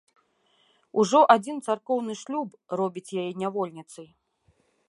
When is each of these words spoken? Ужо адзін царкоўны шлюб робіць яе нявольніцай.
Ужо 1.03 1.19
адзін 1.35 1.59
царкоўны 1.69 2.13
шлюб 2.23 2.49
робіць 2.81 3.07
яе 3.25 3.29
нявольніцай. 3.43 4.07